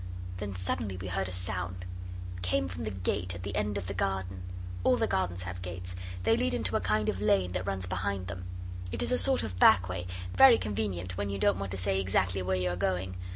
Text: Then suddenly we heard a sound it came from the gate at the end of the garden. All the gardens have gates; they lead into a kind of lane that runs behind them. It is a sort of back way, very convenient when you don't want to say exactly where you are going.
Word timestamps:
Then 0.37 0.55
suddenly 0.55 0.97
we 0.97 1.09
heard 1.09 1.29
a 1.29 1.31
sound 1.31 1.85
it 2.35 2.41
came 2.41 2.67
from 2.67 2.85
the 2.85 2.89
gate 2.89 3.35
at 3.35 3.43
the 3.43 3.55
end 3.55 3.77
of 3.77 3.85
the 3.85 3.93
garden. 3.93 4.41
All 4.83 4.97
the 4.97 5.05
gardens 5.05 5.43
have 5.43 5.61
gates; 5.61 5.95
they 6.23 6.35
lead 6.35 6.55
into 6.55 6.75
a 6.75 6.81
kind 6.81 7.07
of 7.07 7.21
lane 7.21 7.51
that 7.51 7.67
runs 7.67 7.85
behind 7.85 8.25
them. 8.25 8.45
It 8.91 9.03
is 9.03 9.11
a 9.11 9.17
sort 9.19 9.43
of 9.43 9.59
back 9.59 9.87
way, 9.89 10.07
very 10.35 10.57
convenient 10.57 11.17
when 11.17 11.29
you 11.29 11.37
don't 11.37 11.59
want 11.59 11.69
to 11.73 11.77
say 11.77 11.99
exactly 12.01 12.41
where 12.41 12.57
you 12.57 12.71
are 12.71 12.75
going. 12.75 13.15